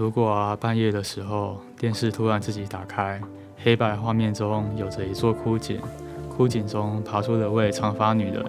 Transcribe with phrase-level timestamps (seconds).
[0.00, 3.20] 如果啊半夜的时候电视突然自己打开，
[3.62, 5.78] 黑白画面中有着一座枯井，
[6.34, 8.42] 枯井中爬出了位长发女人，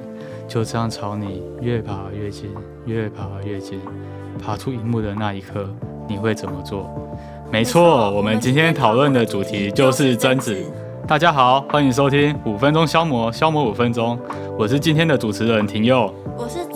[0.47, 2.49] 就这样朝你越爬越近，
[2.85, 3.81] 越爬越近，
[4.41, 5.67] 爬出荧幕的那一刻，
[6.07, 6.89] 你会怎么做？
[7.51, 10.57] 没错，我们今天讨论的主题就是贞子。
[11.05, 14.17] 大家好，欢迎收听五分钟消磨，消磨五分钟。
[14.57, 16.13] 我是今天的主持人庭佑。
[16.37, 16.70] 我是。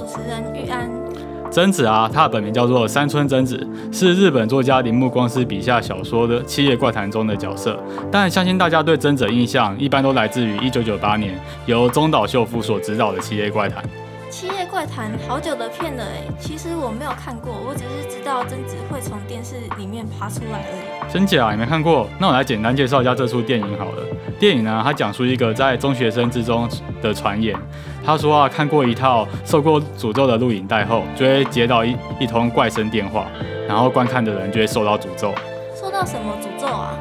[1.55, 7.81] 贞子啊，她的本名叫做山村贞子，是日本作家铃木光司笔下小说的《七夜怪谈》中的角色。
[8.11, 13.81] 但相信大家对贞子的印象，一般都来自于1998年由中岛秀夫所执导的《七夜怪谈》。
[14.37, 21.09] 《七夜怪谈》好久的片了哎，其实我没有看过，我只是知道贞子会从电视里面爬出来而已。
[21.09, 21.51] 真假？
[21.51, 22.05] 你没看过？
[22.19, 24.03] 那我来简单介绍一下这出电影好了。
[24.37, 26.67] 电影呢，它讲述一个在中学生之中
[27.01, 27.57] 的传言。
[28.05, 33.27] 他说啊，看过一套受过诅咒的录影带后，就会接到一一通怪声电话，
[33.69, 35.33] 然后观看的人就会受到诅咒。
[35.73, 36.93] 受到什么诅咒啊？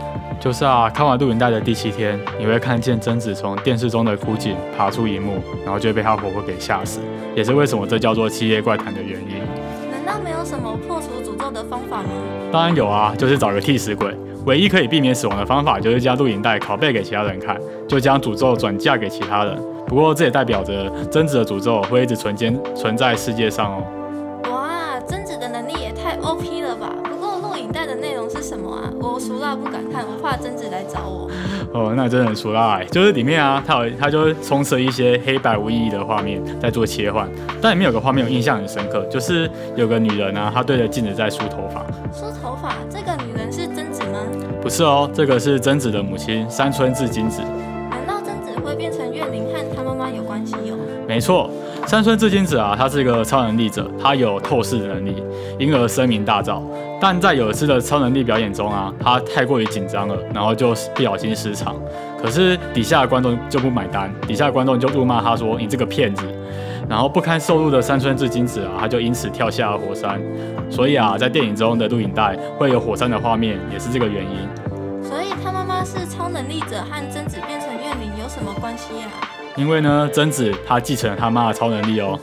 [0.44, 7.01] 就是啊，看完录影带的第七天，你会看见贞子从电视中的枯井爬出荧幕，然后就会被她婆婆给吓死，
[7.34, 9.38] 也是为什么这叫做七夜怪谈的原因。
[9.90, 12.10] 难道没有什么破除诅咒的方法吗？
[12.52, 14.14] 当然有啊，就是找个替死鬼。
[14.45, 17.58] 唯一可以避免死亡的方法，就是将录影带拷贝给其他人看，
[17.88, 19.58] 就将诅咒转嫁给其他人。
[19.86, 23.82] 不过这也代表着贞子的诅咒会一直存间存在世界上哦。
[29.57, 31.30] 不敢看，我怕贞子来找我。
[31.73, 37.29] 哦，那真的很熟辣，就是里面啊，它有它就会充斥一些黑白无意义的画面在做切换。
[37.60, 41.85] 但里面有个画面我印象很深刻，就是有个女人啊，她对着镜子在梳头发。
[42.13, 42.75] 梳头发？
[42.88, 44.21] 这个女人是贞子吗？
[44.63, 47.43] 不是哦，这个是贞子的母亲山村智金子。
[47.91, 50.77] 难道贞子会变成怨灵和她妈妈有关系哟？
[51.09, 51.51] 没错，
[51.95, 55.23] 山村智金子啊，她是一个超能力者，她有透视能力，
[55.60, 56.60] 因而声名大噪。
[57.01, 61.76] 但在有一次的超能力表演中啊，他太过于紧张了，然后就不小心失常。
[62.20, 66.26] 可是底下的观众就不买单，底下的观众就怒骂他说：“你这个骗子！”
[66.91, 70.20] 然后不堪受辱的山村智金子啊，他就因此跳下了火山。
[70.69, 75.00] 所以啊，在电影中的录影带会有火山的画面，也是这个原因。
[75.00, 79.06] 所以他妈妈是超能力者，和贞子变成怨灵什么关系啊？
[79.56, 82.18] 因为呢，贞子她继承了他妈的超能力哦，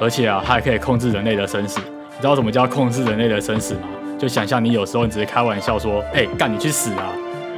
[0.00, 1.80] 而且啊，她还可以控制人类的生死。
[1.80, 3.80] 你知道什么叫控制人类的生死吗？
[4.16, 7.10] 就想象你有时候你只是开玩笑说，哎，干你去死啊！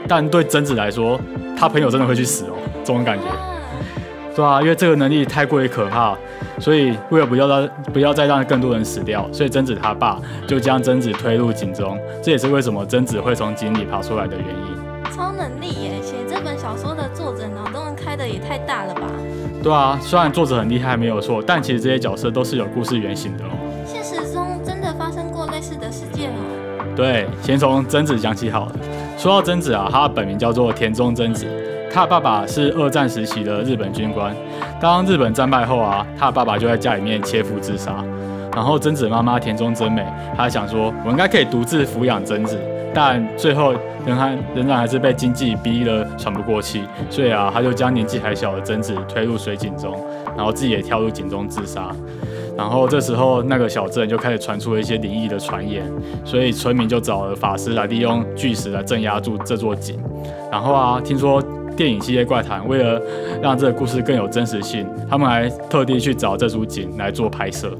[0.09, 1.21] 但对贞子来说，
[1.55, 3.25] 她朋友真的会去死哦，这种感觉。
[4.35, 6.17] 对啊，因为这个能力太过于可怕，
[6.59, 11.99] 所以为了不要让不要再让更多人死掉，所以贞子他爸就将贞子推入井中。
[12.23, 14.88] 这也是为什么贞子会从井里爬出来的原因。
[19.63, 23.51] 对啊，虽然作者很厉害没有错，但其实这些角色都是有故事原型的哦。
[23.85, 26.37] 现实中真的发生过类似的事件吗。
[26.97, 28.73] 对，先从贞子讲起好了。
[29.17, 31.47] 说到贞子啊，她的本名叫做田中贞子，
[31.93, 34.35] 她的爸爸是二战时期的日本军官。
[34.81, 38.03] 当日本战败后啊，她的爸爸就在家里面切腹自杀。
[38.55, 40.05] 然后贞子妈妈田中真美，
[40.37, 42.59] 她想说，我应该可以独自抚养贞子，
[42.95, 43.75] 但最后
[44.07, 49.99] 仍然仍然还是被经济逼得喘不过气，所以啊，他就将年纪还小的贞子推入水井中，
[50.37, 51.95] 然后自己也跳入井中自杀。
[52.57, 55.85] 然后这时候，那个小镇就开始传出了一些灵异的传言，
[56.25, 59.97] 所以村民就找了法师来利用巨石来镇压住这座井。
[60.51, 61.41] 然后啊，听说
[61.77, 63.01] 电影《系列怪谈》为了
[63.41, 67.79] 让这个故事更有真实性，他们还特地去找这株井来做拍摄。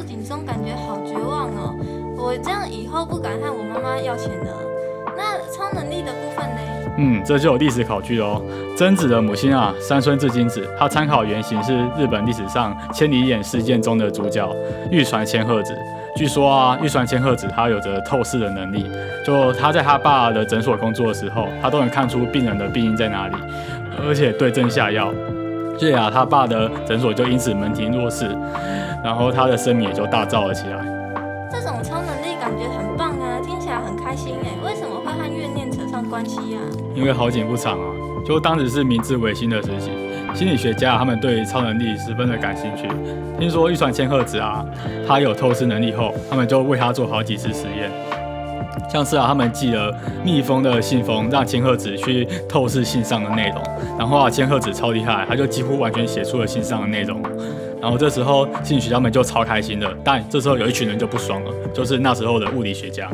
[0.00, 1.76] 啊，被妈妈推入井中，感觉好绝望哦！
[2.16, 4.52] 我这样以后不敢和我妈妈要钱了。
[5.16, 6.60] 那超能力的部分呢？
[6.96, 8.42] 嗯，这就有历史考据喽。
[8.76, 14.48] 贞子的母亲啊，三村智金子，她参考原型是日本历史上千里眼事件中的主角
[14.90, 15.76] 玉传千鹤子。
[16.16, 18.90] 据说啊，玉传千鹤子她有着透视的能力，
[19.24, 23.34] 就她在她爸的诊所工作的时候，她都能看出病人的病因在哪里，
[24.06, 25.12] 而且对症下药。
[25.80, 28.26] 所以啊，他爸的诊所就因此门庭若市，
[29.02, 30.76] 然后他的声名也就大噪了起来。
[31.50, 36.60] 这种超能力感觉很棒啊，听起来很开心哎，为什么会和怨念扯上关系啊？
[36.94, 37.86] 因为好景不长啊。
[38.26, 39.90] 就当时是明治维新的时期，
[40.34, 42.86] 心理学家他们对超能力十分的感兴趣。
[43.38, 44.62] 听说玉传千鹤子啊，
[45.08, 47.90] 他有透视能力后，他们就为他做好几次实验。
[48.88, 53.62] 像是啊，他们寄了密封的信封，让千鹤子去透视信上的内容。
[53.98, 57.22] 然后啊，千鹤子超厉害，他就几乎完全写出了信上的内容。
[57.80, 59.90] 然后这时候心理学家们就超开心的。
[60.04, 63.08] 但这时候有一群人就不爽了，就是那时候的物理学家。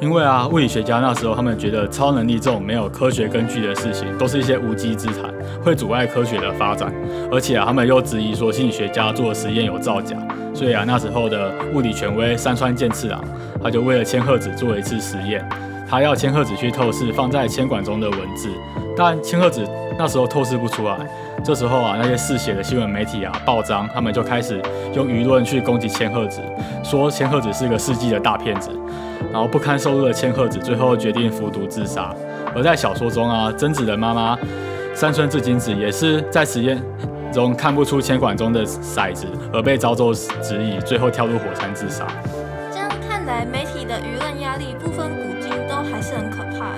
[0.00, 6.92] 因为啊，物理学家那时候他们觉得超能力这种没有科学根据的事情，都是一些无稽之谈，会阻碍科学的发展。
[7.32, 10.16] 而且啊，他们又质疑说心理学家做的实验有造假。
[10.54, 13.20] 所以啊，那时候的物理权威山川健次郎，
[13.62, 15.46] 他就为了千鹤子做了一次实验，
[15.88, 18.48] 他要千鹤子去透视放在铅管中的文字，
[18.96, 19.66] 但千鹤子
[19.98, 20.96] 那时候透视不出来。
[21.44, 24.62] 这时候啊，那些嗜血的新闻媒体啊，报章他们就开始
[24.94, 26.40] 用舆论去攻击千鹤子，
[26.84, 28.70] 说千鹤子是个世纪的大骗子。
[29.32, 32.14] 然后不堪受辱的千鹤子最后决定服毒自杀。
[32.54, 34.38] 而在小说中啊，贞子的妈妈
[34.94, 36.80] 山村志津子也是在实验
[37.32, 42.06] 中看不出铅管中的骰子，而被遭受质疑，最后跳入火山自杀。
[42.70, 46.74] 这样看来，媒体的舆论压力不分古今都还是很可怕。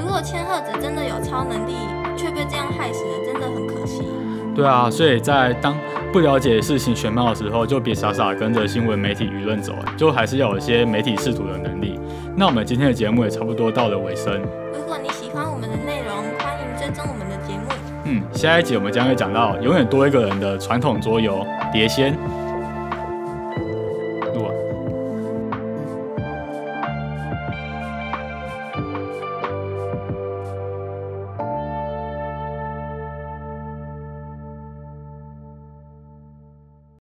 [0.00, 1.74] 如果千鹤子真的有超能力，
[2.50, 4.02] 这样害死人，真的很可惜。
[4.54, 5.76] 对啊，所以在当
[6.12, 11.98] 不了解事情全貌的时候，就别傻傻跟着新闻媒体舆论走，就还是要有一些媒体试图的能力。
[12.36, 14.42] 那我们今天的节目也差不多到了尾声。
[14.74, 17.62] 如果你喜欢我们的内容，欢迎追踪我们的节目。
[18.04, 22.18] 嗯，下一集我们将会讲到永远多一个人的传统桌游——碟仙。